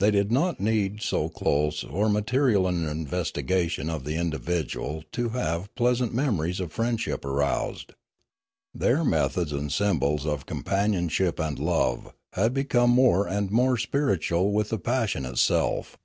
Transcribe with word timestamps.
They 0.00 0.10
did 0.10 0.32
not 0.32 0.58
need 0.58 1.00
so 1.00 1.28
close 1.28 1.84
or 1.84 2.08
ma 2.08 2.22
terial 2.22 2.68
an 2.68 2.86
investigation 2.88 3.88
of 3.88 4.02
the 4.02 4.16
individual 4.16 5.04
to 5.12 5.28
have 5.28 5.72
pleasant 5.76 6.12
memories 6.12 6.58
of 6.58 6.72
friendship 6.72 7.24
aroused. 7.24 7.92
Their 8.74 9.04
methods 9.04 9.52
and 9.52 9.70
symbols 9.72 10.26
of 10.26 10.46
companionship 10.46 11.38
and 11.38 11.56
love 11.56 12.12
had 12.32 12.52
become 12.52 12.90
more 12.90 13.28
and 13.28 13.48
more 13.52 13.78
spiritual 13.78 14.50
with 14.50 14.70
the 14.70 14.78
passion 14.80 15.24
itself. 15.24 15.98